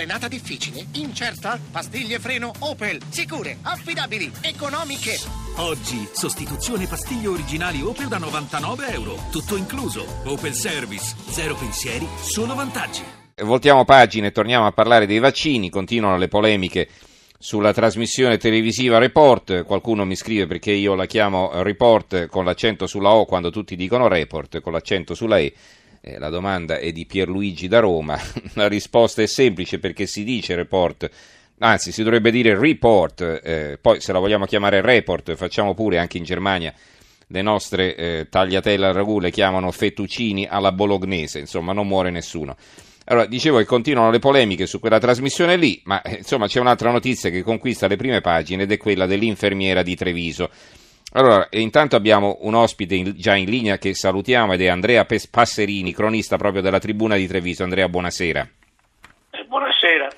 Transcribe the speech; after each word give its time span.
Frenata 0.00 0.28
difficile? 0.28 0.86
Incerta? 0.92 1.60
Pastiglie 1.70 2.18
freno 2.18 2.52
Opel. 2.60 3.02
Sicure, 3.10 3.58
affidabili, 3.60 4.32
economiche. 4.40 5.18
Oggi, 5.56 6.08
sostituzione 6.10 6.86
pastiglie 6.86 7.26
originali 7.26 7.82
Opel 7.82 8.08
da 8.08 8.16
99 8.16 8.92
euro. 8.92 9.16
Tutto 9.30 9.56
incluso. 9.56 10.06
Opel 10.24 10.54
Service. 10.54 11.14
Zero 11.28 11.54
pensieri, 11.54 12.08
solo 12.16 12.54
vantaggi. 12.54 13.02
Voltiamo 13.42 13.84
pagina 13.84 14.28
e 14.28 14.32
torniamo 14.32 14.64
a 14.64 14.72
parlare 14.72 15.04
dei 15.04 15.18
vaccini. 15.18 15.68
Continuano 15.68 16.16
le 16.16 16.28
polemiche 16.28 16.88
sulla 17.38 17.74
trasmissione 17.74 18.38
televisiva 18.38 18.96
Report. 18.96 19.64
Qualcuno 19.66 20.06
mi 20.06 20.16
scrive 20.16 20.46
perché 20.46 20.72
io 20.72 20.94
la 20.94 21.04
chiamo 21.04 21.62
Report 21.62 22.26
con 22.28 22.46
l'accento 22.46 22.86
sulla 22.86 23.10
O 23.10 23.26
quando 23.26 23.50
tutti 23.50 23.76
dicono 23.76 24.08
Report 24.08 24.62
con 24.62 24.72
l'accento 24.72 25.12
sulla 25.12 25.36
E. 25.36 25.52
Eh, 26.02 26.18
la 26.18 26.30
domanda 26.30 26.78
è 26.78 26.92
di 26.92 27.04
Pierluigi 27.04 27.68
da 27.68 27.80
Roma. 27.80 28.18
La 28.54 28.68
risposta 28.68 29.20
è 29.20 29.26
semplice 29.26 29.78
perché 29.78 30.06
si 30.06 30.24
dice 30.24 30.54
report, 30.54 31.10
anzi 31.58 31.92
si 31.92 32.02
dovrebbe 32.02 32.30
dire 32.30 32.58
report, 32.58 33.40
eh, 33.44 33.78
poi 33.80 34.00
se 34.00 34.12
la 34.12 34.18
vogliamo 34.18 34.46
chiamare 34.46 34.80
report 34.80 35.34
facciamo 35.34 35.74
pure 35.74 35.98
anche 35.98 36.16
in 36.16 36.24
Germania 36.24 36.72
le 37.32 37.42
nostre 37.42 37.94
eh, 37.94 38.26
tagliatelle 38.28 38.86
al 38.86 38.94
ragù 38.94 39.20
le 39.20 39.30
chiamano 39.30 39.70
fettuccini 39.70 40.46
alla 40.46 40.72
bolognese, 40.72 41.38
insomma 41.38 41.72
non 41.72 41.86
muore 41.86 42.10
nessuno. 42.10 42.56
Allora, 43.04 43.26
dicevo 43.26 43.58
che 43.58 43.64
continuano 43.64 44.10
le 44.10 44.18
polemiche 44.18 44.66
su 44.66 44.80
quella 44.80 44.98
trasmissione 44.98 45.56
lì, 45.56 45.80
ma 45.84 46.00
eh, 46.02 46.16
insomma 46.16 46.46
c'è 46.46 46.60
un'altra 46.60 46.90
notizia 46.90 47.30
che 47.30 47.42
conquista 47.42 47.86
le 47.86 47.96
prime 47.96 48.20
pagine 48.20 48.64
ed 48.64 48.72
è 48.72 48.76
quella 48.76 49.06
dell'infermiera 49.06 49.82
di 49.82 49.94
Treviso. 49.96 50.50
Allora, 51.12 51.48
intanto 51.50 51.96
abbiamo 51.96 52.38
un 52.42 52.54
ospite 52.54 52.94
in, 52.94 53.14
già 53.16 53.34
in 53.34 53.50
linea 53.50 53.78
che 53.78 53.94
salutiamo 53.94 54.52
ed 54.52 54.60
è 54.62 54.68
Andrea 54.68 55.04
Passerini, 55.30 55.92
cronista 55.92 56.36
proprio 56.36 56.62
della 56.62 56.78
Tribuna 56.78 57.16
di 57.16 57.26
Treviso. 57.26 57.64
Andrea, 57.64 57.88
buonasera. 57.88 58.48
Eh, 59.32 59.44
buonasera. 59.44 60.08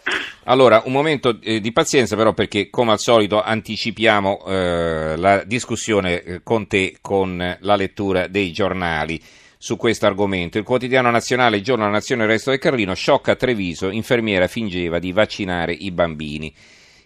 Allora, 0.44 0.82
un 0.84 0.92
momento 0.92 1.38
eh, 1.40 1.60
di 1.60 1.72
pazienza 1.72 2.14
però 2.14 2.34
perché 2.34 2.68
come 2.68 2.92
al 2.92 2.98
solito 2.98 3.40
anticipiamo 3.40 4.44
eh, 4.46 5.14
la 5.16 5.44
discussione 5.44 6.22
eh, 6.22 6.40
con 6.42 6.66
te 6.66 6.98
con 7.00 7.56
la 7.60 7.76
lettura 7.76 8.26
dei 8.26 8.52
giornali 8.52 9.18
su 9.56 9.76
questo 9.76 10.04
argomento. 10.04 10.58
Il 10.58 10.64
quotidiano 10.64 11.10
nazionale, 11.10 11.62
giorno 11.62 11.84
della 11.84 11.96
nazione, 11.96 12.24
il 12.24 12.28
resto 12.28 12.50
del 12.50 12.58
Carlino, 12.58 12.94
sciocca 12.94 13.32
a 13.32 13.36
Treviso, 13.36 13.88
infermiera 13.88 14.46
fingeva 14.46 14.98
di 14.98 15.12
vaccinare 15.12 15.72
i 15.72 15.90
bambini. 15.90 16.52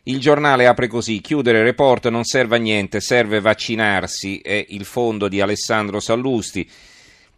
Il 0.09 0.21
giornale 0.21 0.69
apre 0.69 0.87
così: 0.87 1.21
chiudere 1.21 1.65
report 1.65 2.09
non 2.11 2.23
serve 2.23 2.57
a 2.57 2.61
niente, 2.61 3.01
serve 3.01 3.41
vaccinarsi. 3.41 4.39
È 4.39 4.65
il 4.69 4.85
fondo 4.85 5.27
di 5.27 5.41
Alessandro 5.41 5.99
Sallusti 5.99 6.69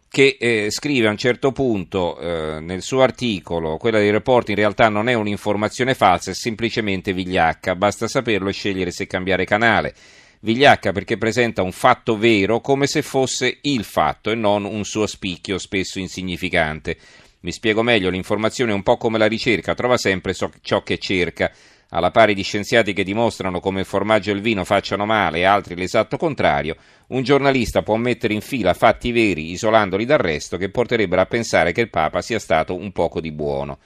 che 0.07 0.37
eh, 0.39 0.67
scrive 0.69 1.07
a 1.07 1.11
un 1.11 1.17
certo 1.17 1.51
punto 1.51 2.19
eh, 2.19 2.59
nel 2.59 2.83
suo 2.83 3.01
articolo: 3.01 3.77
quella 3.77 3.97
dei 3.97 4.11
report 4.11 4.49
in 4.49 4.55
realtà 4.55 4.87
non 4.87 5.09
è 5.09 5.15
un'informazione 5.15 5.95
falsa, 5.95 6.29
è 6.29 6.35
semplicemente 6.35 7.11
vigliacca. 7.11 7.73
Basta 7.73 8.07
saperlo 8.07 8.49
e 8.49 8.53
scegliere 8.53 8.91
se 8.91 9.07
cambiare 9.07 9.45
canale. 9.45 9.95
Vigliacca 10.41 10.91
perché 10.91 11.17
presenta 11.17 11.63
un 11.63 11.71
fatto 11.71 12.19
vero 12.19 12.61
come 12.61 12.85
se 12.85 13.01
fosse 13.01 13.57
il 13.61 13.83
fatto 13.83 14.29
e 14.29 14.35
non 14.35 14.63
un 14.63 14.85
suo 14.85 15.07
spicchio 15.07 15.57
spesso 15.57 15.97
insignificante. 15.97 16.97
Mi 17.39 17.51
spiego 17.51 17.81
meglio: 17.81 18.11
l'informazione 18.11 18.73
è 18.73 18.75
un 18.75 18.83
po' 18.83 18.97
come 18.97 19.17
la 19.17 19.27
ricerca, 19.27 19.73
trova 19.73 19.97
sempre 19.97 20.35
ciò 20.35 20.83
che 20.83 20.99
cerca 20.99 21.51
alla 21.89 22.11
pari 22.11 22.33
di 22.33 22.43
scienziati 22.43 22.93
che 22.93 23.03
dimostrano 23.03 23.59
come 23.59 23.81
il 23.81 23.85
formaggio 23.85 24.31
e 24.31 24.33
il 24.33 24.41
vino 24.41 24.63
facciano 24.63 25.05
male 25.05 25.39
e 25.39 25.43
altri 25.45 25.75
l'esatto 25.75 26.17
contrario, 26.17 26.75
un 27.07 27.23
giornalista 27.23 27.81
può 27.81 27.95
mettere 27.95 28.33
in 28.33 28.41
fila 28.41 28.73
fatti 28.73 29.11
veri 29.11 29.51
isolandoli 29.51 30.05
dal 30.05 30.19
resto 30.19 30.57
che 30.57 30.69
porterebbero 30.69 31.21
a 31.21 31.25
pensare 31.25 31.71
che 31.71 31.81
il 31.81 31.89
Papa 31.89 32.21
sia 32.21 32.39
stato 32.39 32.75
un 32.75 32.91
poco 32.91 33.19
di 33.19 33.31
buono. 33.31 33.79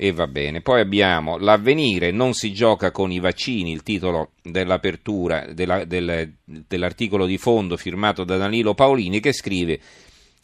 E 0.00 0.12
va 0.12 0.28
bene. 0.28 0.60
Poi 0.60 0.80
abbiamo 0.80 1.38
l'avvenire, 1.38 2.12
non 2.12 2.32
si 2.32 2.52
gioca 2.52 2.92
con 2.92 3.10
i 3.10 3.18
vaccini, 3.18 3.72
il 3.72 3.82
titolo 3.82 4.30
dell'apertura 4.40 5.46
della, 5.52 5.84
del, 5.84 6.34
dell'articolo 6.44 7.26
di 7.26 7.36
fondo 7.36 7.76
firmato 7.76 8.22
da 8.22 8.36
Danilo 8.36 8.74
Paolini 8.74 9.18
che 9.18 9.32
scrive 9.32 9.80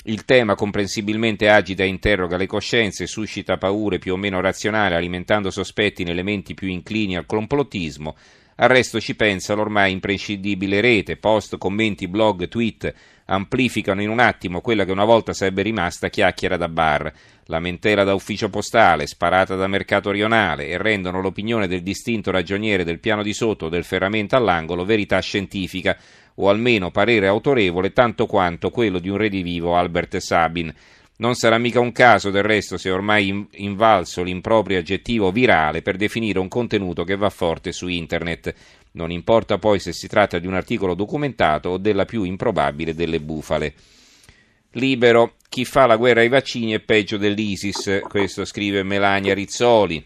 il 0.04 0.24
tema 0.24 0.54
comprensibilmente 0.54 1.48
agita 1.48 1.82
e 1.82 1.86
interroga 1.86 2.36
le 2.36 2.46
coscienze, 2.46 3.06
suscita 3.06 3.56
paure 3.56 3.98
più 3.98 4.12
o 4.12 4.16
meno 4.16 4.40
razionali, 4.40 4.94
alimentando 4.94 5.50
sospetti 5.50 6.02
in 6.02 6.08
elementi 6.08 6.54
più 6.54 6.68
inclini 6.68 7.16
al 7.16 7.26
complottismo. 7.26 8.16
Al 8.56 8.68
resto 8.68 9.00
ci 9.00 9.16
pensa 9.16 9.54
l'ormai 9.54 9.92
imprescindibile 9.92 10.80
rete, 10.80 11.16
post, 11.16 11.58
commenti, 11.58 12.06
blog, 12.06 12.48
tweet 12.48 12.94
amplificano 13.26 14.02
in 14.02 14.10
un 14.10 14.18
attimo 14.18 14.60
quella 14.60 14.84
che 14.84 14.92
una 14.92 15.04
volta 15.04 15.32
sarebbe 15.32 15.62
rimasta 15.62 16.08
chiacchiera 16.08 16.56
da 16.56 16.68
bar, 16.68 17.12
lamentela 17.46 18.04
da 18.04 18.14
ufficio 18.14 18.48
postale, 18.48 19.06
sparata 19.06 19.54
da 19.54 19.66
mercato 19.66 20.10
rionale 20.10 20.68
e 20.68 20.78
rendono 20.78 21.20
l'opinione 21.20 21.66
del 21.66 21.82
distinto 21.82 22.30
ragioniere 22.30 22.84
del 22.84 23.00
piano 23.00 23.22
di 23.22 23.32
sotto 23.32 23.68
del 23.68 23.84
ferramento 23.84 24.36
all'angolo 24.36 24.84
verità 24.84 25.18
scientifica, 25.20 25.96
o 26.36 26.48
almeno 26.48 26.90
parere 26.90 27.28
autorevole 27.28 27.92
tanto 27.92 28.26
quanto 28.26 28.70
quello 28.70 28.98
di 28.98 29.08
un 29.08 29.16
redivivo 29.16 29.76
Albert 29.76 30.16
Sabin. 30.16 30.72
Non 31.16 31.36
sarà 31.36 31.58
mica 31.58 31.78
un 31.78 31.92
caso 31.92 32.30
del 32.30 32.42
resto 32.42 32.76
se 32.76 32.90
ormai 32.90 33.46
invalso 33.52 34.24
l'improprio 34.24 34.78
aggettivo 34.78 35.30
virale 35.30 35.80
per 35.80 35.96
definire 35.96 36.40
un 36.40 36.48
contenuto 36.48 37.04
che 37.04 37.16
va 37.16 37.30
forte 37.30 37.70
su 37.70 37.86
internet. 37.86 38.52
Non 38.92 39.12
importa 39.12 39.58
poi 39.58 39.78
se 39.78 39.92
si 39.92 40.08
tratta 40.08 40.40
di 40.40 40.48
un 40.48 40.54
articolo 40.54 40.94
documentato 40.94 41.68
o 41.68 41.78
della 41.78 42.04
più 42.04 42.24
improbabile 42.24 42.94
delle 42.94 43.20
bufale. 43.20 43.74
Libero, 44.72 45.34
chi 45.48 45.64
fa 45.64 45.86
la 45.86 45.96
guerra 45.96 46.20
ai 46.20 46.28
vaccini 46.28 46.72
è 46.72 46.80
peggio 46.80 47.16
dell'ISIS, 47.16 48.00
questo 48.08 48.44
scrive 48.44 48.82
Melania 48.82 49.34
Rizzoli. 49.34 50.04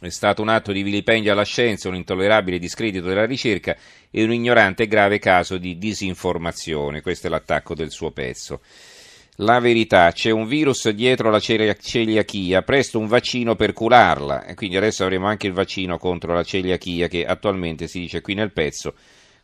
È 0.00 0.08
stato 0.10 0.42
un 0.42 0.50
atto 0.50 0.72
di 0.72 0.82
vilipendio 0.82 1.32
alla 1.32 1.44
scienza, 1.44 1.88
un 1.88 1.94
intollerabile 1.94 2.58
discredito 2.58 3.06
della 3.06 3.24
ricerca 3.24 3.74
e 4.10 4.22
un 4.22 4.34
ignorante 4.34 4.82
e 4.82 4.86
grave 4.86 5.18
caso 5.18 5.56
di 5.56 5.78
disinformazione. 5.78 7.00
Questo 7.00 7.26
è 7.26 7.30
l'attacco 7.30 7.74
del 7.74 7.90
suo 7.90 8.10
pezzo. 8.10 8.60
La 9.42 9.58
verità, 9.58 10.12
c'è 10.12 10.30
un 10.30 10.46
virus 10.46 10.90
dietro 10.90 11.30
la 11.30 11.40
celiachia, 11.40 12.60
presto 12.60 12.98
un 12.98 13.06
vaccino 13.06 13.56
per 13.56 13.72
curarla. 13.72 14.44
E 14.44 14.54
quindi 14.54 14.76
adesso 14.76 15.02
avremo 15.02 15.28
anche 15.28 15.46
il 15.46 15.54
vaccino 15.54 15.96
contro 15.96 16.34
la 16.34 16.42
celiachia 16.42 17.08
che 17.08 17.24
attualmente 17.24 17.88
si 17.88 18.00
dice 18.00 18.20
qui 18.20 18.34
nel 18.34 18.52
pezzo 18.52 18.94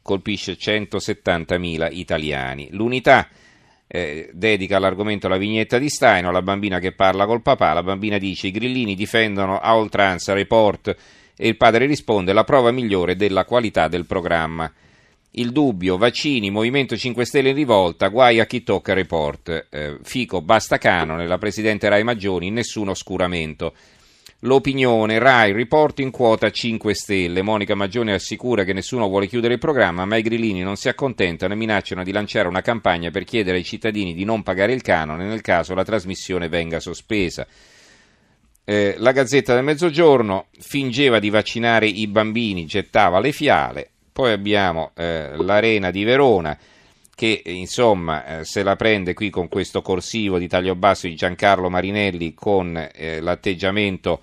colpisce 0.03 0.53
170.000 0.53 1.89
italiani. 1.93 2.69
L'unità 2.73 3.27
eh, 3.87 4.29
dedica 4.35 4.77
all'argomento 4.77 5.29
la 5.29 5.39
vignetta 5.39 5.79
di 5.79 5.89
Staino, 5.89 6.31
la 6.31 6.43
bambina 6.43 6.79
che 6.79 6.93
parla 6.93 7.25
col 7.25 7.41
papà, 7.41 7.73
la 7.73 7.83
bambina 7.83 8.19
dice 8.19 8.49
i 8.49 8.53
grillini 8.53 8.95
difendono 8.95 9.59
a 9.59 9.77
oltranza 9.77 10.35
report 10.35 10.95
e 11.35 11.49
il 11.49 11.57
padre 11.57 11.87
risponde 11.87 12.35
la 12.35 12.45
prova 12.45 12.71
migliore 12.71 13.17
della 13.17 13.47
qualità 13.47 13.89
del 13.89 14.05
programma. 14.05 14.71
Il 15.39 15.53
dubbio, 15.53 15.99
vaccini, 15.99 16.51
Movimento 16.51 16.97
5 16.97 17.27
Stelle 17.27 17.51
in 17.51 17.57
rivolta, 17.57 18.09
guai 18.09 18.41
a 18.41 18.47
chi 18.47 18.63
tocca 18.63 18.95
report. 18.95 19.67
Eh, 19.69 19.99
Fico, 20.03 20.41
basta 20.41 20.79
canone, 20.79 21.27
la 21.27 21.37
Presidente 21.37 21.91
Rai 21.91 22.03
Maggioni, 22.05 22.51
nessun 22.51 22.89
oscuramento. 22.89 23.75
L'opinione, 24.41 25.19
Rai, 25.19 25.53
report 25.53 25.99
in 26.01 26.11
quota 26.11 26.51
5 26.51 26.95
Stelle. 26.95 27.43
Monica 27.43 27.75
Maggioni 27.75 28.13
assicura 28.13 28.65
che 28.65 28.73
nessuno 28.73 29.09
vuole 29.09 29.27
chiudere 29.27 29.53
il 29.53 29.61
programma, 29.61 30.07
ma 30.07 30.17
i 30.17 30.23
grillini 30.23 30.63
non 30.63 30.77
si 30.77 30.89
accontentano 30.89 31.53
e 31.53 31.57
minacciano 31.57 32.03
di 32.03 32.13
lanciare 32.13 32.49
una 32.49 32.63
campagna 32.63 33.11
per 33.11 33.25
chiedere 33.25 33.59
ai 33.59 33.65
cittadini 33.65 34.15
di 34.15 34.25
non 34.25 34.43
pagare 34.43 34.73
il 34.73 34.81
canone 34.81 35.27
nel 35.27 35.43
caso 35.43 35.75
la 35.75 35.85
trasmissione 35.85 36.49
venga 36.49 36.81
sospesa. 36.81 37.47
Eh, 38.65 38.95
la 38.97 39.13
Gazzetta 39.13 39.53
del 39.53 39.65
Mezzogiorno 39.65 40.47
fingeva 40.59 41.19
di 41.19 41.29
vaccinare 41.29 41.87
i 41.87 42.07
bambini, 42.07 42.65
gettava 42.65 43.21
le 43.21 43.33
fiale. 43.33 43.91
Poi 44.17 44.33
abbiamo 44.33 44.93
eh, 44.95 45.37
l'Arena 45.37 45.91
di 45.91 46.03
Verona 46.03 46.57
che 47.15 47.43
insomma 47.45 48.39
eh, 48.39 48.45
se 48.47 48.63
la 48.63 48.75
prende 48.75 49.13
qui 49.13 49.29
con 49.29 49.47
questo 49.47 49.83
corsivo 49.83 50.39
di 50.39 50.49
taglio 50.49 50.75
basso 50.75 51.07
di 51.07 51.15
Giancarlo 51.15 51.69
Marinelli 51.69 52.33
con 52.33 52.79
eh, 52.95 53.21
l'atteggiamento 53.21 54.23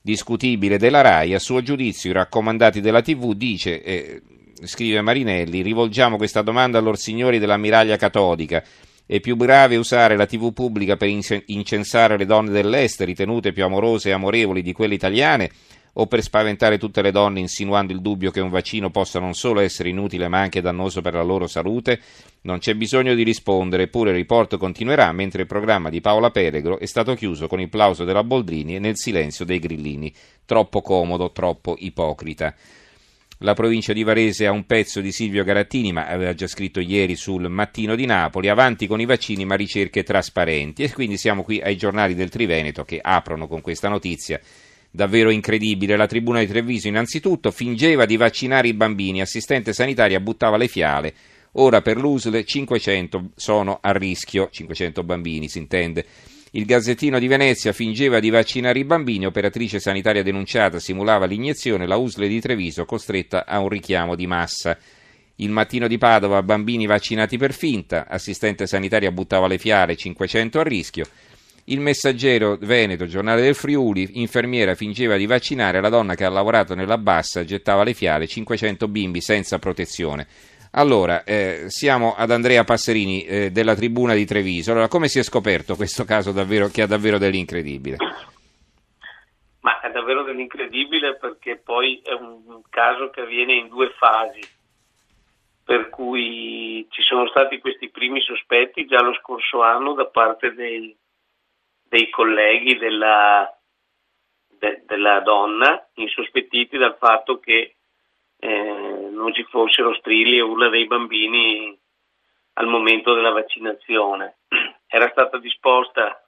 discutibile 0.00 0.76
della 0.76 1.02
RAI, 1.02 1.34
a 1.34 1.38
suo 1.38 1.62
giudizio 1.62 2.10
i 2.10 2.14
raccomandati 2.14 2.80
della 2.80 3.00
TV 3.00 3.32
dice, 3.34 3.80
eh, 3.84 4.22
scrive 4.64 5.00
Marinelli, 5.02 5.62
rivolgiamo 5.62 6.16
questa 6.16 6.42
domanda 6.42 6.78
a 6.78 6.80
lor 6.80 6.98
signori 6.98 7.38
dell'ammiraglia 7.38 7.96
cattolica, 7.96 8.60
è 9.06 9.20
più 9.20 9.36
grave 9.36 9.76
usare 9.76 10.16
la 10.16 10.26
TV 10.26 10.52
pubblica 10.52 10.96
per 10.96 11.08
incensare 11.46 12.16
le 12.16 12.26
donne 12.26 12.50
dell'est, 12.50 13.00
ritenute 13.02 13.52
più 13.52 13.62
amorose 13.62 14.08
e 14.08 14.14
amorevoli 14.14 14.62
di 14.62 14.72
quelle 14.72 14.94
italiane, 14.94 15.48
o 15.94 16.06
per 16.06 16.22
spaventare 16.22 16.78
tutte 16.78 17.02
le 17.02 17.10
donne 17.10 17.40
insinuando 17.40 17.92
il 17.92 18.00
dubbio 18.00 18.30
che 18.30 18.40
un 18.40 18.48
vaccino 18.48 18.90
possa 18.90 19.18
non 19.18 19.34
solo 19.34 19.60
essere 19.60 19.90
inutile 19.90 20.28
ma 20.28 20.40
anche 20.40 20.60
dannoso 20.60 21.02
per 21.02 21.14
la 21.14 21.22
loro 21.22 21.46
salute? 21.46 22.00
Non 22.42 22.58
c'è 22.58 22.74
bisogno 22.74 23.14
di 23.14 23.22
rispondere, 23.22 23.84
eppure 23.84 24.10
il 24.10 24.16
report 24.16 24.56
continuerà 24.56 25.12
mentre 25.12 25.42
il 25.42 25.48
programma 25.48 25.90
di 25.90 26.00
Paola 26.00 26.30
Peregro 26.30 26.78
è 26.78 26.86
stato 26.86 27.14
chiuso 27.14 27.46
con 27.46 27.60
il 27.60 27.68
plauso 27.68 28.04
della 28.04 28.24
Boldrini 28.24 28.76
e 28.76 28.78
nel 28.78 28.96
silenzio 28.96 29.44
dei 29.44 29.58
grillini. 29.58 30.12
Troppo 30.44 30.80
comodo, 30.80 31.30
troppo 31.30 31.76
ipocrita. 31.78 32.54
La 33.38 33.54
provincia 33.54 33.92
di 33.92 34.04
Varese 34.04 34.46
ha 34.46 34.52
un 34.52 34.66
pezzo 34.66 35.00
di 35.00 35.10
Silvio 35.10 35.42
Garattini, 35.42 35.90
ma 35.90 36.06
aveva 36.06 36.32
già 36.32 36.46
scritto 36.46 36.78
ieri 36.78 37.16
sul 37.16 37.48
Mattino 37.48 37.96
di 37.96 38.06
Napoli, 38.06 38.48
avanti 38.48 38.86
con 38.86 39.00
i 39.00 39.04
vaccini 39.04 39.44
ma 39.44 39.56
ricerche 39.56 40.04
trasparenti. 40.04 40.84
E 40.84 40.92
quindi 40.92 41.16
siamo 41.16 41.42
qui 41.42 41.60
ai 41.60 41.76
giornali 41.76 42.14
del 42.14 42.28
Triveneto 42.28 42.84
che 42.84 43.00
aprono 43.02 43.48
con 43.48 43.60
questa 43.60 43.88
notizia 43.88 44.40
davvero 44.92 45.30
incredibile. 45.30 45.96
La 45.96 46.06
tribuna 46.06 46.40
di 46.40 46.46
Treviso 46.46 46.86
innanzitutto 46.86 47.50
fingeva 47.50 48.04
di 48.04 48.16
vaccinare 48.16 48.68
i 48.68 48.74
bambini, 48.74 49.20
assistente 49.20 49.72
sanitaria 49.72 50.20
buttava 50.20 50.56
le 50.56 50.68
fiale, 50.68 51.14
ora 51.52 51.80
per 51.80 51.96
l'USL 51.96 52.44
500 52.44 53.30
sono 53.34 53.78
a 53.80 53.90
rischio, 53.92 54.48
500 54.50 55.02
bambini 55.02 55.48
si 55.48 55.58
intende. 55.58 56.04
Il 56.54 56.66
Gazzettino 56.66 57.18
di 57.18 57.28
Venezia 57.28 57.72
fingeva 57.72 58.20
di 58.20 58.28
vaccinare 58.28 58.78
i 58.78 58.84
bambini, 58.84 59.24
operatrice 59.24 59.80
sanitaria 59.80 60.22
denunciata 60.22 60.78
simulava 60.78 61.24
l'iniezione, 61.24 61.86
la 61.86 61.96
USL 61.96 62.28
di 62.28 62.40
Treviso 62.40 62.84
costretta 62.84 63.46
a 63.46 63.58
un 63.58 63.70
richiamo 63.70 64.14
di 64.14 64.26
massa. 64.26 64.76
Il 65.36 65.48
mattino 65.48 65.88
di 65.88 65.96
Padova, 65.96 66.42
bambini 66.42 66.84
vaccinati 66.84 67.38
per 67.38 67.54
finta, 67.54 68.06
assistente 68.06 68.66
sanitaria 68.66 69.10
buttava 69.10 69.46
le 69.46 69.56
fiale, 69.56 69.96
500 69.96 70.60
a 70.60 70.62
rischio. 70.62 71.06
Il 71.72 71.80
messaggero 71.80 72.58
Veneto, 72.60 73.06
giornale 73.06 73.40
del 73.40 73.54
Friuli, 73.54 74.20
infermiera 74.20 74.74
fingeva 74.74 75.16
di 75.16 75.24
vaccinare 75.24 75.80
la 75.80 75.88
donna 75.88 76.14
che 76.14 76.26
ha 76.26 76.28
lavorato 76.28 76.74
nella 76.74 76.98
bassa, 76.98 77.44
gettava 77.44 77.82
le 77.82 77.94
fiale, 77.94 78.26
500 78.26 78.88
bimbi 78.88 79.22
senza 79.22 79.58
protezione. 79.58 80.26
Allora, 80.72 81.24
eh, 81.24 81.70
siamo 81.70 82.14
ad 82.14 82.30
Andrea 82.30 82.62
Passerini 82.64 83.24
eh, 83.24 83.50
della 83.50 83.74
Tribuna 83.74 84.12
di 84.12 84.26
Treviso. 84.26 84.72
Allora, 84.72 84.88
come 84.88 85.08
si 85.08 85.18
è 85.18 85.22
scoperto 85.22 85.74
questo 85.74 86.04
caso 86.04 86.30
davvero, 86.30 86.68
che 86.68 86.82
ha 86.82 86.86
davvero 86.86 87.16
dell'incredibile? 87.16 87.96
Ma 89.60 89.80
è 89.80 89.90
davvero 89.90 90.24
dell'incredibile 90.24 91.16
perché 91.16 91.56
poi 91.56 92.02
è 92.04 92.12
un 92.12 92.60
caso 92.68 93.08
che 93.08 93.22
avviene 93.22 93.54
in 93.54 93.68
due 93.68 93.94
fasi, 93.96 94.40
per 95.64 95.88
cui 95.88 96.86
ci 96.90 97.00
sono 97.00 97.26
stati 97.28 97.60
questi 97.60 97.88
primi 97.88 98.20
sospetti 98.20 98.84
già 98.84 99.00
lo 99.00 99.14
scorso 99.14 99.62
anno 99.62 99.94
da 99.94 100.04
parte 100.04 100.52
dei, 100.52 100.94
dei 101.92 102.08
colleghi 102.08 102.78
della, 102.78 103.54
de, 104.48 104.82
della 104.86 105.20
donna, 105.20 105.90
insospettiti 105.96 106.78
dal 106.78 106.96
fatto 106.96 107.38
che 107.38 107.76
eh, 108.38 109.08
non 109.10 109.34
ci 109.34 109.42
fossero 109.44 109.92
strilli 109.96 110.38
e 110.38 110.40
urla 110.40 110.70
dei 110.70 110.86
bambini 110.86 111.78
al 112.54 112.66
momento 112.66 113.12
della 113.12 113.32
vaccinazione. 113.32 114.38
Era 114.88 115.10
stata 115.10 115.36
disposta 115.36 116.18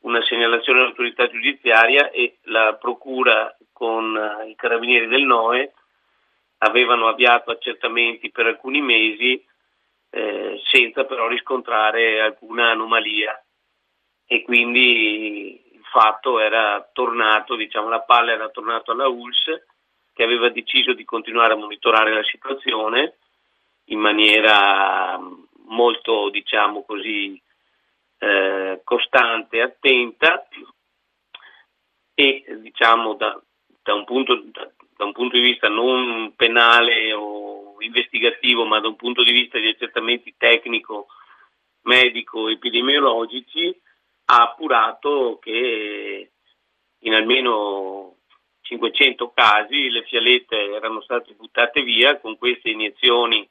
una 0.00 0.22
segnalazione 0.24 0.80
all'autorità 0.80 1.26
giudiziaria 1.26 2.10
e 2.10 2.40
la 2.42 2.76
procura 2.78 3.56
con 3.72 4.14
eh, 4.14 4.50
i 4.50 4.54
carabinieri 4.56 5.06
del 5.06 5.22
NOE 5.22 5.72
avevano 6.58 7.08
avviato 7.08 7.50
accertamenti 7.50 8.30
per 8.30 8.44
alcuni 8.44 8.82
mesi 8.82 9.42
eh, 10.10 10.60
senza 10.64 11.06
però 11.06 11.28
riscontrare 11.28 12.20
alcuna 12.20 12.72
anomalia 12.72 13.42
e 14.30 14.42
quindi 14.42 15.58
il 15.72 15.84
fatto 15.90 16.38
era 16.38 16.86
tornato, 16.92 17.56
diciamo 17.56 17.88
la 17.88 18.02
palla 18.02 18.32
era 18.32 18.50
tornata 18.50 18.92
alla 18.92 19.08
ULS 19.08 19.64
che 20.12 20.22
aveva 20.22 20.50
deciso 20.50 20.92
di 20.92 21.04
continuare 21.04 21.54
a 21.54 21.56
monitorare 21.56 22.12
la 22.12 22.22
situazione 22.24 23.16
in 23.84 23.98
maniera 23.98 25.18
molto, 25.64 26.28
diciamo 26.28 26.84
così, 26.84 27.40
eh, 28.18 28.82
costante 28.84 29.56
e 29.56 29.62
attenta. 29.62 30.46
E 32.14 32.44
diciamo 32.60 33.14
da, 33.14 33.40
da, 33.82 33.94
un 33.94 34.04
punto, 34.04 34.42
da, 34.44 34.70
da, 34.94 35.04
un 35.06 35.12
punto, 35.12 35.36
di 35.36 35.42
vista 35.42 35.68
non 35.68 36.34
penale 36.36 37.14
o 37.14 37.76
investigativo 37.78 38.66
ma 38.66 38.78
da 38.80 38.88
un 38.88 38.96
punto 38.96 39.22
di 39.22 39.32
vista 39.32 39.58
di 39.58 39.68
accertamenti 39.68 40.34
tecnico, 40.36 41.06
medico, 41.82 42.48
epidemiologici 42.48 43.74
ha 44.30 44.42
appurato 44.42 45.38
che 45.40 46.30
in 47.00 47.14
almeno 47.14 48.16
500 48.62 49.32
casi 49.32 49.88
le 49.88 50.02
fialette 50.02 50.72
erano 50.72 51.00
state 51.00 51.32
buttate 51.34 51.82
via 51.82 52.18
con 52.18 52.36
queste 52.36 52.70
iniezioni 52.70 53.48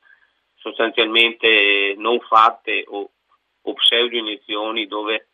sostanzialmente 0.55 1.95
non 1.97 2.19
fatte 2.19 2.83
o, 2.87 3.09
o 3.61 3.73
pseudo 3.73 4.17
iniezioni 4.17 4.85
dove 4.85 5.29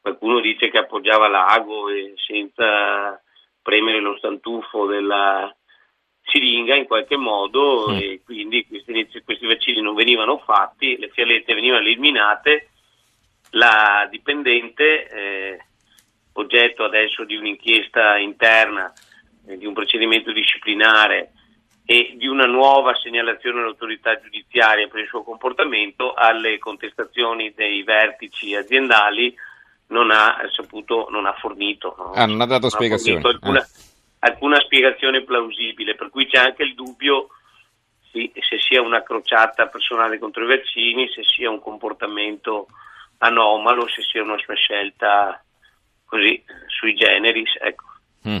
qualcuno 0.00 0.40
dice 0.40 0.70
che 0.70 0.78
appoggiava 0.78 1.28
l'ago 1.28 1.90
e 1.90 2.14
senza 2.16 3.22
premere 3.60 4.00
lo 4.00 4.16
stantufo 4.16 4.86
della 4.86 5.54
siringa 6.22 6.74
in 6.74 6.86
qualche 6.86 7.16
modo 7.16 7.88
mm. 7.90 7.96
e 7.96 8.22
quindi 8.24 8.66
questi, 8.66 9.22
questi 9.24 9.46
vaccini 9.46 9.82
non 9.82 9.94
venivano 9.94 10.38
fatti, 10.38 10.96
le 10.96 11.10
fialette 11.10 11.52
venivano 11.52 11.82
eliminate, 11.82 12.70
la 13.50 14.06
dipendente, 14.10 15.08
eh, 15.08 15.64
oggetto 16.34 16.84
adesso 16.84 17.24
di 17.24 17.36
un'inchiesta 17.36 18.16
interna, 18.18 18.92
eh, 19.46 19.56
di 19.56 19.66
un 19.66 19.72
procedimento 19.72 20.32
disciplinare 20.32 21.32
e 21.84 22.14
di 22.16 22.28
una 22.28 22.46
nuova 22.46 22.94
segnalazione 22.94 23.60
all'autorità 23.60 24.20
giudiziaria 24.20 24.86
per 24.86 25.00
il 25.00 25.08
suo 25.08 25.24
comportamento 25.24 26.14
alle 26.14 26.58
contestazioni 26.58 27.52
dei 27.54 27.82
vertici 27.82 28.54
aziendali 28.54 29.34
non 29.88 30.12
ha 30.12 30.38
saputo, 30.54 31.08
non 31.10 31.26
ha 31.26 31.32
fornito. 31.32 31.94
No? 31.98 32.12
Ah, 32.12 32.26
non 32.26 32.40
ha 32.40 32.46
dato 32.46 32.68
non 32.68 32.70
spiegazioni. 32.70 33.24
Ha 33.24 33.28
alcuna, 33.28 33.60
eh. 33.60 33.66
alcuna, 34.20 34.60
spiegazione 34.60 35.22
plausibile, 35.22 35.96
per 35.96 36.10
cui 36.10 36.26
c'è 36.26 36.38
anche 36.38 36.62
il 36.62 36.74
dubbio 36.74 37.28
se 38.12 38.58
sia 38.58 38.82
una 38.82 39.02
crociata 39.02 39.66
personale 39.68 40.18
contro 40.18 40.44
i 40.44 40.48
vaccini, 40.48 41.08
se 41.08 41.22
sia 41.22 41.50
un 41.50 41.60
comportamento 41.60 42.66
anomalo, 43.20 43.88
se 43.88 44.02
sia 44.02 44.22
una 44.22 44.38
sua 44.38 44.54
scelta 44.54 45.42
così 46.04 46.42
sui 46.66 46.94
generis. 46.94 47.56
Ecco. 47.60 47.84
Mm 48.28 48.38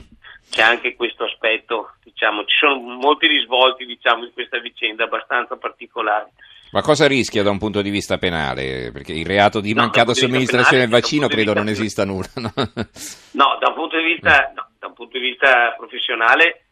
c'è 0.50 0.62
anche 0.62 0.96
questo 0.96 1.24
aspetto, 1.24 1.92
diciamo, 2.02 2.44
ci 2.44 2.56
sono 2.56 2.80
molti 2.80 3.28
risvolti 3.28 3.86
diciamo, 3.86 4.24
in 4.24 4.32
questa 4.32 4.58
vicenda 4.58 5.04
abbastanza 5.04 5.56
particolari. 5.56 6.28
Ma 6.72 6.82
cosa 6.82 7.06
rischia 7.06 7.42
da 7.42 7.50
un 7.50 7.58
punto 7.58 7.82
di 7.82 7.90
vista 7.90 8.18
penale? 8.18 8.90
Perché 8.92 9.12
il 9.12 9.26
reato 9.26 9.60
di 9.60 9.72
no, 9.72 9.82
mancata 9.82 10.12
somministrazione 10.12 10.82
del 10.82 10.90
vaccino 10.90 11.28
credo 11.28 11.54
non 11.54 11.68
esista 11.68 12.04
nulla. 12.04 12.28
No? 12.34 12.52
no, 12.54 13.58
da 13.60 13.68
un 13.68 13.74
punto 13.74 13.96
di 13.96 14.04
vista, 14.04 14.52
no, 14.54 14.68
da 14.78 14.88
un 14.88 14.94
punto 14.94 15.18
di 15.18 15.24
vista 15.24 15.74
professionale 15.76 16.64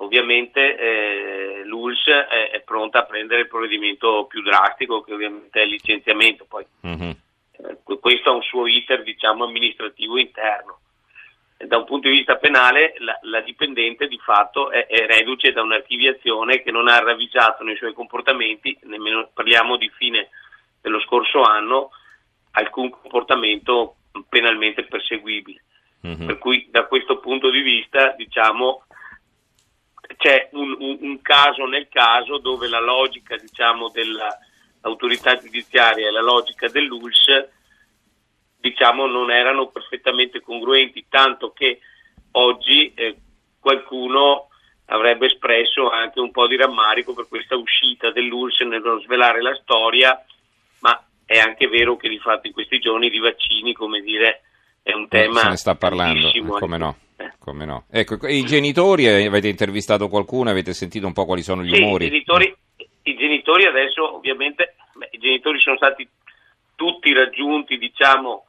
ovviamente 0.00 0.76
eh, 0.76 1.62
l'ULS 1.64 2.06
è, 2.06 2.50
è, 2.52 2.60
pronta 2.60 3.00
a 3.00 3.04
prendere 3.04 3.40
il 3.42 3.48
provvedimento 3.48 4.26
più 4.28 4.42
drastico 4.42 5.00
che 5.02 5.12
ovviamente 5.12 5.60
è 5.60 5.64
il 5.64 5.70
licenziamento. 5.70 6.46
Poi, 6.48 6.64
mm-hmm. 6.86 7.10
Eh, 7.66 7.98
questo 8.00 8.30
ha 8.30 8.34
un 8.34 8.42
suo 8.42 8.66
iter 8.66 9.02
diciamo, 9.02 9.44
amministrativo 9.44 10.18
interno 10.18 10.80
da 11.66 11.76
un 11.76 11.84
punto 11.84 12.08
di 12.08 12.18
vista 12.18 12.36
penale 12.36 12.94
la, 12.98 13.18
la 13.22 13.40
dipendente 13.40 14.06
di 14.06 14.18
fatto 14.18 14.70
è, 14.70 14.86
è, 14.86 15.06
reduce 15.06 15.52
da 15.52 15.62
un'archiviazione 15.62 16.62
che 16.62 16.70
non 16.70 16.86
ha 16.86 17.00
ravvisato 17.00 17.64
nei 17.64 17.76
suoi 17.76 17.92
comportamenti, 17.94 18.78
nemmeno 18.82 19.30
parliamo 19.34 19.76
di 19.76 19.90
fine 19.96 20.28
dello 20.80 21.00
scorso 21.00 21.42
anno, 21.42 21.90
alcun 22.52 22.90
comportamento 22.90 23.96
penalmente 24.28 24.84
perseguibile. 24.84 25.64
Mm-hmm. 26.06 26.26
Per 26.26 26.38
cui 26.38 26.68
da 26.70 26.86
questo 26.86 27.18
punto 27.18 27.50
di 27.50 27.60
vista 27.60 28.14
diciamo 28.16 28.84
c'è 30.16 30.48
un, 30.52 30.76
un, 30.78 30.98
un, 31.00 31.20
caso 31.20 31.66
nel 31.66 31.88
caso 31.88 32.38
dove 32.38 32.68
la 32.68 32.80
logica 32.80 33.36
diciamo, 33.36 33.90
dell'autorità 34.80 35.38
giudiziaria 35.38 36.08
e 36.08 36.10
la 36.10 36.22
logica 36.22 36.68
dell'ULS 36.68 37.56
diciamo, 38.60 39.06
non 39.06 39.30
erano 39.30 39.68
perfettamente 39.68 40.40
congruenti, 40.40 41.06
tanto 41.08 41.52
che 41.52 41.80
oggi 42.32 42.92
eh, 42.94 43.16
qualcuno 43.60 44.48
avrebbe 44.86 45.26
espresso 45.26 45.90
anche 45.90 46.20
un 46.20 46.30
po' 46.30 46.46
di 46.46 46.56
rammarico 46.56 47.14
per 47.14 47.28
questa 47.28 47.56
uscita 47.56 48.10
dell'URSS 48.10 48.60
nello 48.60 49.00
svelare 49.00 49.42
la 49.42 49.54
storia, 49.62 50.24
ma 50.80 51.02
è 51.24 51.38
anche 51.38 51.68
vero 51.68 51.96
che 51.96 52.08
di 52.08 52.18
fatto 52.18 52.46
in 52.46 52.52
questi 52.52 52.78
giorni 52.78 53.10
di 53.10 53.18
vaccini, 53.18 53.74
come 53.74 54.00
dire, 54.00 54.42
è 54.82 54.92
un 54.92 55.08
tema... 55.08 55.40
Se 55.40 55.48
ne 55.48 55.56
sta 55.56 55.74
parlando, 55.74 56.32
eh, 56.32 56.40
come 56.42 56.78
no. 56.78 56.96
Eh. 57.16 57.32
Come 57.38 57.64
no. 57.64 57.84
Ecco, 57.90 58.26
i 58.28 58.44
genitori, 58.44 59.06
eh, 59.06 59.26
avete 59.26 59.48
intervistato 59.48 60.08
qualcuno, 60.08 60.50
avete 60.50 60.72
sentito 60.72 61.06
un 61.06 61.12
po' 61.12 61.26
quali 61.26 61.42
sono 61.42 61.62
gli 61.62 61.74
sì, 61.74 61.82
umori? 61.82 62.06
I 62.06 62.10
genitori, 62.10 62.56
I 63.10 63.16
genitori 63.16 63.66
adesso 63.66 64.16
ovviamente, 64.16 64.76
beh, 64.94 65.08
i 65.12 65.18
genitori 65.18 65.58
sono 65.60 65.76
stati 65.76 66.08
tutti 66.74 67.12
raggiunti, 67.12 67.78
diciamo, 67.78 68.44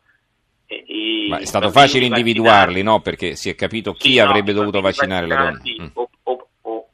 ma 1.30 1.40
è 1.40 1.46
stato 1.46 1.72
facile 1.72 2.06
individuarli, 2.06 2.84
no? 2.84 3.02
Perché 3.02 3.36
si 3.36 3.50
è 3.50 3.56
capito 3.56 3.94
chi 3.94 4.14
sì, 4.14 4.20
avrebbe 4.20 4.52
no, 4.52 4.60
dovuto 4.60 4.82
vaccinare 4.82 5.26
la 5.26 5.36
donna. 5.36 5.62
Mm. 5.64 5.88
O, 5.94 6.10
o, 6.24 6.48
o, 6.62 6.88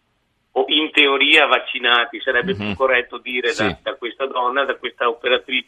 o, 0.52 0.66
in 0.70 0.92
teoria 0.92 1.46
vaccinati, 1.46 2.22
sarebbe 2.22 2.54
mm-hmm. 2.56 2.68
più 2.68 2.76
corretto 2.76 3.18
dire 3.18 3.52
sì. 3.52 3.64
da, 3.64 3.78
da, 3.82 3.96
questa 3.96 4.28
donna, 4.28 4.64
da 4.64 4.76
questa 4.76 5.10
operatrice, 5.10 5.68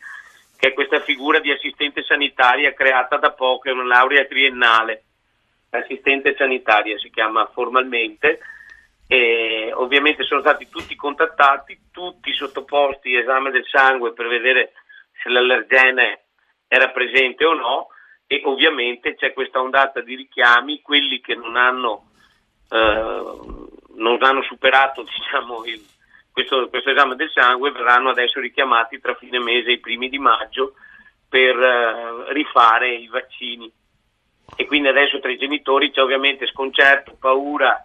che 0.58 0.70
è 0.70 0.74
questa 0.74 1.02
figura 1.02 1.40
di 1.40 1.52
assistente 1.52 2.02
sanitaria 2.04 2.74
creata 2.74 3.18
da 3.18 3.32
poco, 3.32 3.68
è 3.68 3.74
una 3.74 3.86
laurea 3.86 4.24
triennale. 4.24 5.04
Assistente 5.72 6.34
sanitaria 6.38 6.98
si 6.98 7.10
chiama 7.10 7.46
formalmente. 7.54 8.40
E 9.08 9.72
ovviamente 9.74 10.24
sono 10.24 10.42
stati 10.42 10.68
tutti 10.70 10.96
contattati, 10.96 11.80
tutti 11.92 12.34
sottoposti 12.34 13.16
a 13.16 13.22
esame 13.22 13.52
del 13.52 13.66
sangue 13.66 14.14
per 14.14 14.28
vedere 14.28 14.74
se 15.22 15.30
l'allergene 15.30 16.24
era 16.68 16.90
presente 16.90 17.46
o 17.46 17.54
no 17.54 17.88
e 18.28 18.42
ovviamente 18.44 19.16
c'è 19.16 19.32
questa 19.32 19.62
ondata 19.62 20.02
di 20.02 20.16
richiami, 20.16 20.82
quelli 20.82 21.22
che 21.22 21.34
non 21.36 21.56
hanno, 21.56 22.10
eh, 22.70 23.34
non 23.96 24.18
hanno 24.22 24.44
superato 24.44 25.04
diciamo, 25.08 25.64
il, 25.64 25.82
questo, 26.32 26.68
questo, 26.68 26.92
esame 26.92 27.16
del 27.16 27.32
sangue 27.32 27.72
verranno 27.72 28.10
adesso 28.10 28.42
richiamati 28.42 29.00
tra 29.00 29.16
fine 29.16 29.40
mese 29.40 29.70
e 29.70 29.74
i 29.74 29.80
primi 29.80 30.10
di 30.10 30.20
maggio 30.20 30.74
per 31.30 31.58
eh, 31.58 32.34
rifare 32.34 32.94
i 32.94 33.08
vaccini. 33.08 33.72
E 34.56 34.66
quindi 34.66 34.90
adesso 34.90 35.20
tra 35.20 35.32
i 35.32 35.38
genitori 35.38 35.92
c'è 35.92 36.02
ovviamente 36.02 36.48
sconcerto, 36.48 37.16
paura, 37.20 37.84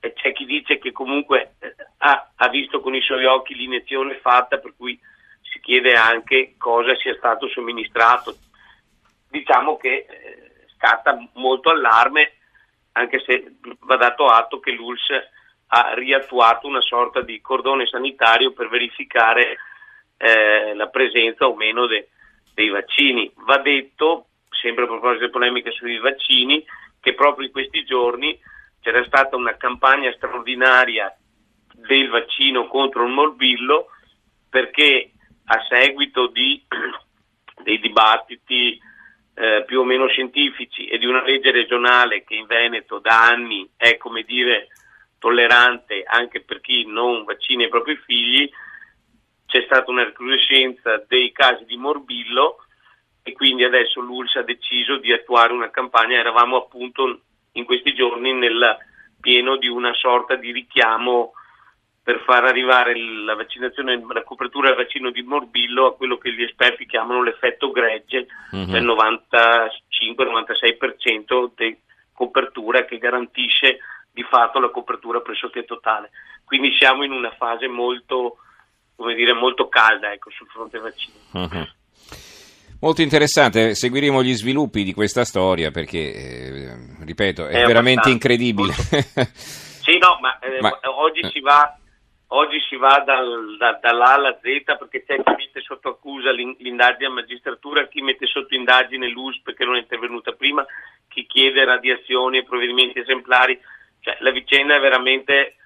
c'è 0.00 0.32
chi 0.32 0.46
dice 0.46 0.78
che 0.78 0.92
comunque 0.92 1.54
eh, 1.60 1.74
ha, 1.98 2.30
ha 2.34 2.48
visto 2.48 2.80
con 2.80 2.94
i 2.94 3.02
suoi 3.02 3.26
occhi 3.26 3.54
l'iniezione 3.54 4.18
fatta, 4.18 4.58
per 4.58 4.74
cui 4.76 4.98
si 5.42 5.60
chiede 5.60 5.94
anche 5.94 6.54
cosa 6.56 6.94
sia 6.96 7.14
stato 7.16 7.48
somministrato. 7.48 8.34
Diciamo 9.28 9.76
che 9.76 10.06
eh, 10.08 10.66
scatta 10.76 11.18
molto 11.34 11.70
allarme, 11.70 12.32
anche 12.92 13.20
se 13.20 13.56
va 13.80 13.96
dato 13.96 14.26
atto 14.26 14.58
che 14.58 14.72
l'ULS 14.72 15.08
ha 15.72 15.94
riattuato 15.94 16.66
una 16.66 16.80
sorta 16.80 17.20
di 17.20 17.40
cordone 17.40 17.86
sanitario 17.86 18.52
per 18.52 18.68
verificare 18.68 19.58
eh, 20.16 20.74
la 20.74 20.88
presenza 20.88 21.46
o 21.46 21.54
meno 21.54 21.86
de, 21.86 22.08
dei 22.54 22.68
vaccini. 22.68 23.30
Va 23.46 23.58
detto, 23.58 24.26
sempre 24.48 24.84
a 24.84 24.86
proposito 24.86 25.18
delle 25.18 25.30
polemiche 25.30 25.70
sui 25.70 25.98
vaccini, 25.98 26.64
che 27.00 27.14
proprio 27.14 27.46
in 27.46 27.52
questi 27.52 27.84
giorni 27.84 28.38
c'era 28.80 29.04
stata 29.04 29.36
una 29.36 29.56
campagna 29.56 30.12
straordinaria 30.12 31.14
del 31.74 32.08
vaccino 32.08 32.66
contro 32.66 33.04
il 33.04 33.12
morbillo 33.12 33.88
perché 34.48 35.12
a 35.44 35.64
seguito 35.68 36.26
di, 36.28 36.62
dei 37.62 37.78
dibattiti 37.78 38.80
eh, 39.34 39.64
più 39.66 39.80
o 39.80 39.84
meno 39.84 40.06
scientifici 40.08 40.86
e 40.86 40.98
di 40.98 41.06
una 41.06 41.22
legge 41.22 41.50
regionale 41.50 42.24
che 42.24 42.34
in 42.34 42.46
Veneto 42.46 42.98
da 42.98 43.26
anni 43.26 43.68
è 43.76 43.96
come 43.96 44.22
dire 44.22 44.68
tollerante 45.18 46.02
anche 46.06 46.40
per 46.42 46.60
chi 46.60 46.86
non 46.86 47.24
vaccina 47.24 47.64
i 47.64 47.68
propri 47.68 47.96
figli, 48.04 48.50
c'è 49.46 49.62
stata 49.64 49.90
una 49.90 50.04
recrudescenza 50.04 51.04
dei 51.06 51.30
casi 51.32 51.64
di 51.64 51.76
morbillo 51.76 52.64
e 53.22 53.32
quindi 53.32 53.64
adesso 53.64 54.00
l'ULS 54.00 54.36
ha 54.36 54.42
deciso 54.42 54.96
di 54.96 55.12
attuare 55.12 55.52
una 55.52 55.70
campagna, 55.70 56.18
eravamo 56.18 56.56
appunto 56.56 57.20
in 57.52 57.64
questi 57.64 57.94
giorni 57.94 58.32
nel 58.32 58.76
pieno 59.20 59.56
di 59.56 59.68
una 59.68 59.94
sorta 59.94 60.34
di 60.36 60.52
richiamo 60.52 61.32
per 62.02 62.22
far 62.24 62.44
arrivare 62.44 62.98
la 62.98 63.34
vaccinazione, 63.34 64.02
la 64.12 64.24
copertura 64.24 64.68
del 64.68 64.78
vaccino 64.78 65.10
di 65.10 65.22
morbillo 65.22 65.86
a 65.86 65.94
quello 65.94 66.18
che 66.18 66.32
gli 66.32 66.42
esperti 66.42 66.86
chiamano 66.86 67.22
l'effetto 67.22 67.70
gregge, 67.70 68.26
mm-hmm. 68.54 68.70
del 68.70 68.84
95-96% 68.84 71.50
di 71.54 71.78
copertura 72.12 72.84
che 72.84 72.98
garantisce 72.98 73.78
di 74.12 74.24
fatto 74.24 74.58
la 74.58 74.70
copertura 74.70 75.20
pressoché 75.20 75.64
totale. 75.64 76.10
Quindi 76.44 76.74
siamo 76.76 77.04
in 77.04 77.12
una 77.12 77.30
fase 77.32 77.68
molto, 77.68 78.38
come 78.96 79.14
dire, 79.14 79.32
molto 79.32 79.68
calda 79.68 80.12
ecco, 80.12 80.30
sul 80.30 80.48
fronte 80.48 80.78
vaccino. 80.78 81.14
Mm-hmm. 81.36 81.62
Molto 82.80 83.02
interessante, 83.02 83.74
seguiremo 83.74 84.22
gli 84.22 84.32
sviluppi 84.32 84.84
di 84.84 84.94
questa 84.94 85.24
storia 85.24 85.70
perché, 85.70 85.98
eh, 85.98 86.76
ripeto, 87.04 87.46
è, 87.46 87.62
è 87.62 87.66
veramente 87.66 88.08
incredibile. 88.08 88.72
sì, 89.34 89.98
no, 89.98 90.18
ma, 90.20 90.38
eh, 90.38 90.60
ma... 90.60 90.78
oggi 90.84 91.20
si 91.30 91.40
va 91.40 91.74
Oggi 92.32 92.60
si 92.68 92.76
va 92.76 93.02
dal, 93.04 93.56
da, 93.58 93.80
dall'A 93.82 94.12
alla 94.12 94.38
Z 94.40 94.62
perché 94.78 95.04
c'è 95.04 95.16
chi 95.16 95.34
mette 95.36 95.60
sotto 95.62 95.88
accusa 95.88 96.30
l'indagine 96.30 97.06
a 97.06 97.10
magistratura, 97.10 97.88
chi 97.88 98.02
mette 98.02 98.26
sotto 98.26 98.54
indagine 98.54 99.08
l'US 99.08 99.40
perché 99.42 99.64
non 99.64 99.74
è 99.74 99.80
intervenuta 99.80 100.30
prima, 100.30 100.64
chi 101.08 101.26
chiede 101.26 101.64
radiazioni 101.64 102.38
e 102.38 102.44
provvedimenti 102.44 103.00
esemplari. 103.00 103.60
Cioè, 103.98 104.18
la 104.20 104.30
vicenda 104.30 104.76
è 104.76 104.80
veramente, 104.80 105.56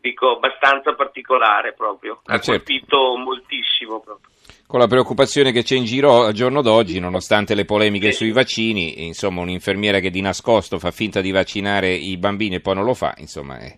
dico, 0.00 0.34
abbastanza 0.34 0.94
particolare 0.94 1.74
proprio. 1.74 2.22
Ha 2.24 2.34
ah, 2.34 2.40
certo. 2.40 2.50
colpito 2.50 3.16
moltissimo 3.16 4.00
proprio 4.00 4.30
con 4.70 4.78
la 4.78 4.86
preoccupazione 4.86 5.50
che 5.50 5.64
c'è 5.64 5.74
in 5.74 5.82
giro 5.82 6.26
al 6.26 6.32
giorno 6.32 6.62
d'oggi, 6.62 7.00
nonostante 7.00 7.56
le 7.56 7.64
polemiche 7.64 8.12
sui 8.12 8.30
vaccini, 8.30 9.04
insomma 9.04 9.40
un'infermiera 9.40 9.98
che 9.98 10.10
di 10.10 10.20
nascosto 10.20 10.78
fa 10.78 10.92
finta 10.92 11.20
di 11.20 11.32
vaccinare 11.32 11.92
i 11.92 12.16
bambini 12.16 12.54
e 12.54 12.60
poi 12.60 12.76
non 12.76 12.84
lo 12.84 12.94
fa, 12.94 13.12
insomma 13.18 13.58
è, 13.58 13.76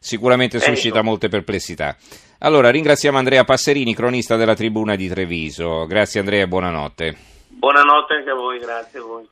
sicuramente 0.00 0.58
suscita 0.58 1.02
molte 1.02 1.28
perplessità. 1.28 1.96
Allora 2.38 2.70
ringraziamo 2.70 3.16
Andrea 3.16 3.44
Passerini, 3.44 3.94
cronista 3.94 4.34
della 4.34 4.56
Tribuna 4.56 4.96
di 4.96 5.06
Treviso. 5.06 5.86
Grazie 5.86 6.18
Andrea 6.18 6.42
e 6.42 6.48
buonanotte. 6.48 7.16
Buonanotte 7.50 8.14
anche 8.14 8.30
a 8.30 8.34
voi, 8.34 8.58
grazie 8.58 8.98
a 8.98 9.02
voi. 9.02 9.24